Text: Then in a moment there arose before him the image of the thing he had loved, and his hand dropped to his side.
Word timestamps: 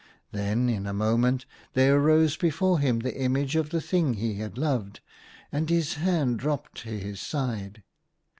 Then 0.31 0.67
in 0.67 0.87
a 0.87 0.95
moment 0.95 1.45
there 1.75 1.97
arose 1.99 2.35
before 2.35 2.79
him 2.79 3.01
the 3.01 3.15
image 3.21 3.55
of 3.55 3.69
the 3.69 3.79
thing 3.79 4.15
he 4.15 4.33
had 4.33 4.57
loved, 4.57 4.99
and 5.51 5.69
his 5.69 5.93
hand 5.93 6.39
dropped 6.39 6.73
to 6.77 6.89
his 6.97 7.21
side. 7.21 7.83